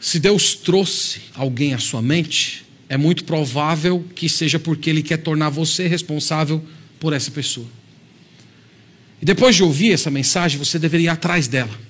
[0.00, 5.18] Se Deus trouxe alguém à sua mente, é muito provável que seja porque ele quer
[5.18, 6.64] tornar você responsável
[6.98, 7.66] por essa pessoa.
[9.20, 11.87] E depois de ouvir essa mensagem, você deveria ir atrás dela.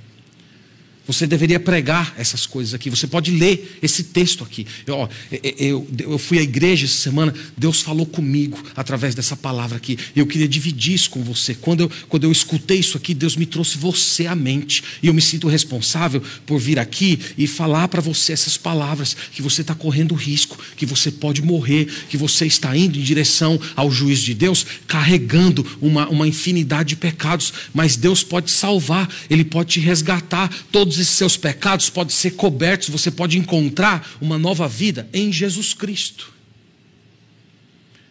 [1.08, 2.90] Você deveria pregar essas coisas aqui.
[2.90, 4.66] Você pode ler esse texto aqui.
[4.86, 5.08] Eu,
[5.56, 9.98] eu, eu, fui à igreja essa semana, Deus falou comigo através dessa palavra aqui.
[10.14, 11.54] Eu queria dividir isso com você.
[11.54, 14.84] Quando eu, quando eu escutei isso aqui, Deus me trouxe você à mente.
[15.02, 19.40] E eu me sinto responsável por vir aqui e falar para você essas palavras: que
[19.40, 23.90] você está correndo risco, que você pode morrer, que você está indo em direção ao
[23.90, 27.50] juiz de Deus, carregando uma, uma infinidade de pecados.
[27.72, 30.50] Mas Deus pode salvar, Ele pode te resgatar.
[30.98, 35.72] Todos esses seus pecados podem ser cobertos, você pode encontrar uma nova vida em Jesus
[35.72, 36.32] Cristo.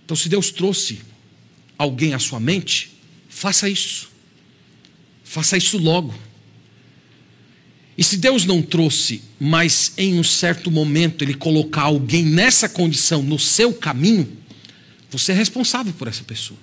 [0.05, 1.01] Então, se Deus trouxe
[1.77, 2.91] alguém à sua mente,
[3.27, 4.09] faça isso.
[5.21, 6.15] Faça isso logo.
[7.97, 13.21] E se Deus não trouxe, mas em um certo momento Ele colocar alguém nessa condição
[13.21, 14.31] no seu caminho,
[15.11, 16.59] você é responsável por essa pessoa.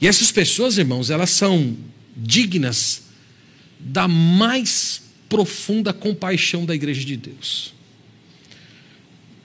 [0.00, 1.76] E essas pessoas, irmãos, elas são
[2.16, 3.09] dignas
[3.80, 7.72] da mais profunda compaixão da igreja de Deus.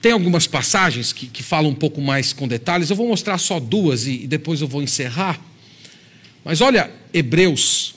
[0.00, 3.58] Tem algumas passagens que, que falam um pouco mais com detalhes, eu vou mostrar só
[3.58, 5.40] duas e, e depois eu vou encerrar.
[6.44, 7.94] Mas olha, Hebreus,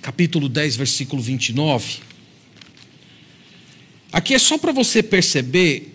[0.00, 1.98] capítulo 10, versículo 29.
[4.12, 5.94] Aqui é só para você perceber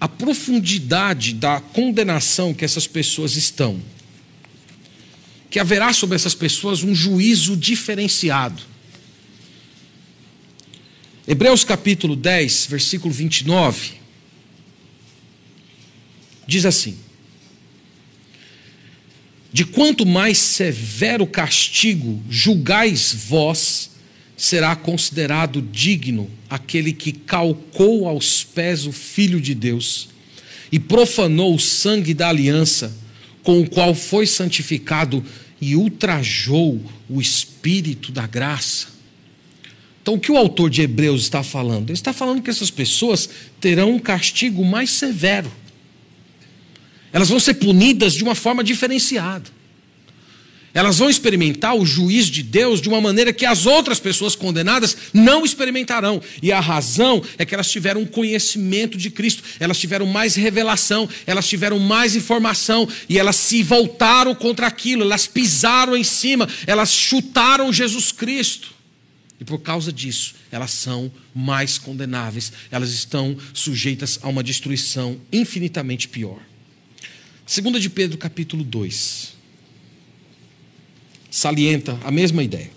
[0.00, 3.80] a profundidade da condenação que essas pessoas estão
[5.52, 8.62] que haverá sobre essas pessoas um juízo diferenciado.
[11.28, 13.92] Hebreus capítulo 10, versículo 29,
[16.46, 16.96] diz assim:
[19.52, 23.90] De quanto mais severo castigo julgais vós,
[24.34, 30.08] será considerado digno aquele que calcou aos pés o Filho de Deus
[30.72, 33.01] e profanou o sangue da aliança,
[33.42, 35.24] com o qual foi santificado
[35.60, 38.88] e ultrajou o espírito da graça.
[40.02, 41.90] Então, o que o autor de Hebreus está falando?
[41.90, 43.28] Ele está falando que essas pessoas
[43.60, 45.50] terão um castigo mais severo.
[47.12, 49.48] Elas vão ser punidas de uma forma diferenciada.
[50.74, 54.96] Elas vão experimentar o juiz de Deus de uma maneira que as outras pessoas condenadas
[55.12, 56.22] não experimentarão.
[56.42, 61.08] E a razão é que elas tiveram um conhecimento de Cristo, elas tiveram mais revelação,
[61.26, 66.92] elas tiveram mais informação e elas se voltaram contra aquilo, elas pisaram em cima, elas
[66.92, 68.72] chutaram Jesus Cristo.
[69.38, 76.08] E por causa disso, elas são mais condenáveis, elas estão sujeitas a uma destruição infinitamente
[76.08, 76.38] pior.
[77.44, 79.41] Segunda de Pedro, capítulo 2
[81.32, 82.70] salienta a mesma ideia.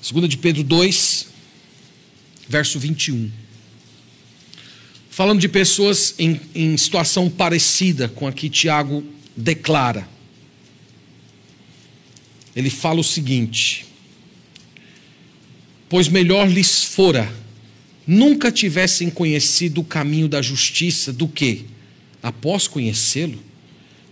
[0.00, 1.26] Segunda de Pedro 2,
[2.48, 3.30] verso 21.
[5.10, 9.04] Falando de pessoas em, em situação parecida com a que Tiago
[9.36, 10.08] declara.
[12.54, 13.84] Ele fala o seguinte:
[15.86, 17.30] Pois melhor lhes fora
[18.06, 21.66] nunca tivessem conhecido o caminho da justiça do que,
[22.22, 23.42] após conhecê-lo,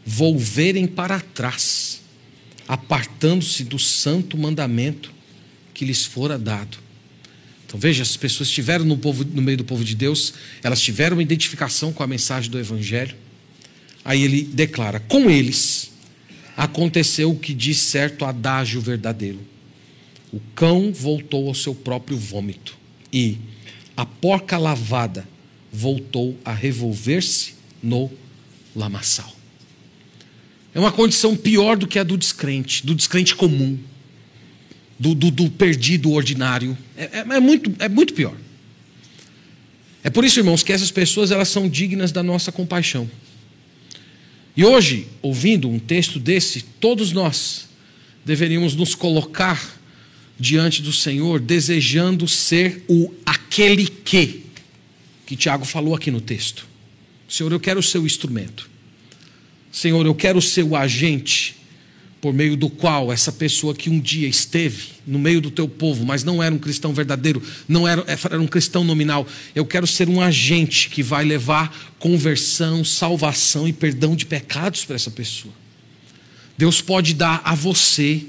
[0.05, 2.00] volverem para trás,
[2.68, 5.12] apartando-se do santo mandamento
[5.72, 6.78] que lhes fora dado.
[7.66, 11.16] Então veja, as pessoas estiveram no, povo, no meio do povo de Deus, elas tiveram
[11.16, 13.16] uma identificação com a mensagem do Evangelho.
[14.05, 15.90] Aí ele declara: com eles
[16.57, 19.40] aconteceu o que diz certo adágio verdadeiro.
[20.32, 22.76] O cão voltou ao seu próprio vômito,
[23.12, 23.38] e
[23.96, 25.26] a porca lavada
[25.72, 28.11] voltou a revolver-se no
[28.74, 29.34] lamaçal.
[30.75, 33.79] É uma condição pior do que a do descrente, do descrente comum,
[34.99, 36.77] do, do, do perdido ordinário.
[36.97, 38.37] É, é, é, muito, é muito pior.
[40.03, 43.09] É por isso, irmãos, que essas pessoas elas são dignas da nossa compaixão.
[44.57, 47.68] E hoje, ouvindo um texto desse, todos nós
[48.25, 49.81] deveríamos nos colocar
[50.39, 54.45] diante do Senhor, desejando ser o aquele que,
[55.25, 56.66] que Tiago falou aqui no texto.
[57.29, 58.74] Senhor, eu quero o instrumento.
[59.75, 61.57] Senhor, eu quero ser o agente
[62.20, 66.07] por meio do qual essa pessoa que um dia esteve no meio do teu povo,
[66.07, 70.09] mas não era um cristão verdadeiro, não era, era um cristão nominal, eu quero ser
[70.09, 75.53] um agente que vai levar conversão, salvação e perdão de pecados para essa pessoa.
[76.57, 78.22] Deus pode dar a você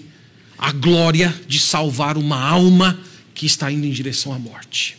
[0.57, 2.99] a glória de salvar uma alma
[3.35, 4.97] que está indo em direção à morte.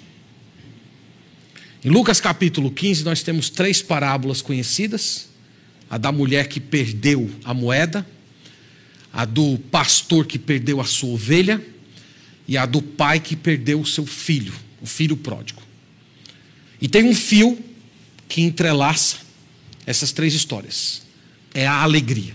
[1.85, 5.35] Em Lucas capítulo 15, nós temos três parábolas conhecidas
[5.89, 8.07] a da mulher que perdeu a moeda,
[9.13, 11.65] a do pastor que perdeu a sua ovelha
[12.47, 15.63] e a do pai que perdeu o seu filho, o filho pródigo.
[16.81, 17.59] E tem um fio
[18.29, 19.19] que entrelaça
[19.87, 21.03] essas três histórias:
[21.55, 22.35] é a alegria.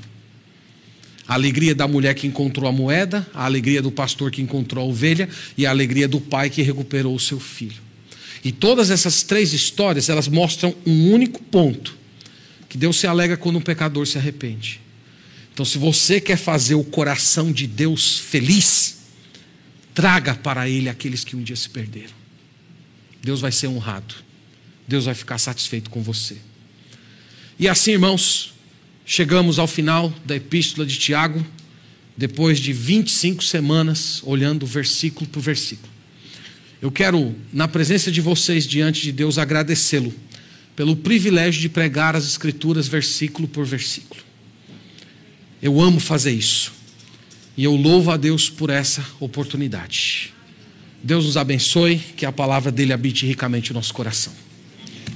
[1.28, 4.88] A alegria da mulher que encontrou a moeda, a alegria do pastor que encontrou a
[4.88, 7.82] ovelha e a alegria do pai que recuperou o seu filho.
[8.44, 11.96] E todas essas três histórias, elas mostram um único ponto:
[12.72, 14.80] que Deus se alegra quando um pecador se arrepende.
[15.54, 19.00] Então, se você quer fazer o coração de Deus feliz,
[19.94, 22.14] traga para Ele aqueles que um dia se perderam.
[23.22, 24.16] Deus vai ser honrado.
[24.88, 26.38] Deus vai ficar satisfeito com você.
[27.60, 28.54] E assim, irmãos,
[29.06, 31.46] chegamos ao final da epístola de Tiago,
[32.16, 35.92] depois de 25 semanas olhando versículo por versículo.
[36.82, 40.14] Eu quero, na presença de vocês diante de Deus, agradecê-lo
[40.76, 44.22] pelo privilégio de pregar as Escrituras versículo por versículo.
[45.62, 46.74] Eu amo fazer isso.
[47.56, 50.34] E eu louvo a Deus por essa oportunidade.
[51.04, 54.34] Deus nos abençoe, que a palavra dele habite ricamente o nosso coração.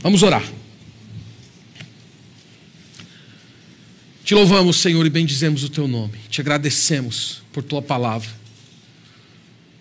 [0.02, 0.44] Vamos orar.
[4.24, 6.18] Te louvamos, Senhor, e bendizemos o teu nome.
[6.30, 8.30] Te agradecemos por tua palavra.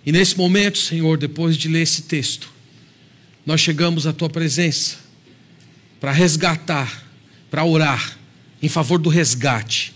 [0.07, 2.51] E nesse momento, Senhor, depois de ler esse texto,
[3.45, 5.03] nós chegamos à tua presença
[6.05, 7.02] para resgatar,
[7.50, 8.18] para orar
[8.62, 9.94] em favor do resgate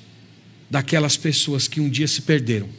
[0.71, 2.71] daquelas pessoas que um dia se perderam,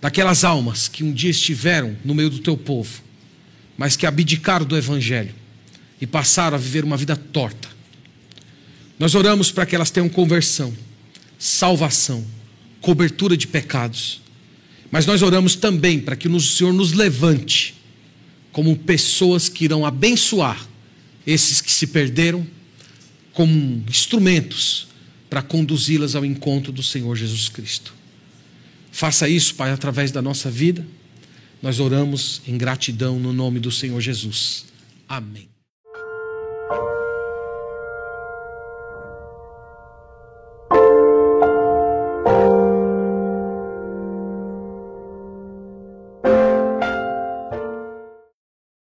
[0.00, 3.02] daquelas almas que um dia estiveram no meio do teu povo,
[3.76, 5.34] mas que abdicaram do Evangelho
[6.00, 7.68] e passaram a viver uma vida torta.
[9.00, 10.72] Nós oramos para que elas tenham conversão,
[11.36, 12.24] salvação,
[12.80, 14.20] cobertura de pecados
[14.92, 17.74] mas nós oramos também para que o Senhor nos levante
[18.52, 20.68] como pessoas que irão abençoar
[21.26, 22.46] esses que se perderam,
[23.32, 24.88] como instrumentos
[25.28, 27.92] para conduzi-las ao encontro do Senhor Jesus Cristo.
[28.92, 30.86] Faça isso, Pai, através da nossa vida.
[31.60, 34.66] Nós oramos em gratidão no nome do Senhor Jesus.
[35.08, 35.55] Amém.